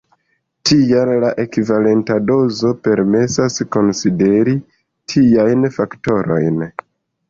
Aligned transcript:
Tial 0.69 1.11
la 1.23 1.29
ekvivalenta 1.43 2.17
dozo 2.31 2.73
permesas 2.89 3.63
konsideri 3.79 4.59
tiajn 5.15 5.75
faktorojn. 5.81 6.65